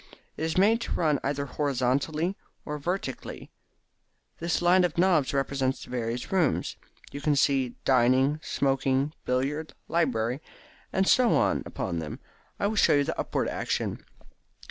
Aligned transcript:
It 0.35 0.43
is 0.43 0.57
made 0.57 0.81
to 0.81 0.93
run 0.93 1.19
either 1.23 1.45
horizontally 1.45 2.35
or 2.65 2.79
vertically. 2.79 3.51
This 4.39 4.59
line 4.59 4.83
of 4.83 4.97
knobs 4.97 5.31
represents 5.31 5.83
the 5.83 5.91
various 5.91 6.31
rooms. 6.31 6.75
You 7.11 7.21
can 7.21 7.35
see 7.35 7.75
'Dining,' 7.85 8.39
'Smoking,' 8.41 9.13
'Billiard,' 9.25 9.75
'Library' 9.87 10.41
and 10.91 11.07
so 11.07 11.35
on, 11.35 11.61
upon 11.67 11.99
them. 11.99 12.19
I 12.59 12.65
will 12.65 12.77
show 12.77 12.95
you 12.95 13.03
the 13.03 13.19
upward 13.19 13.47
action. 13.47 14.03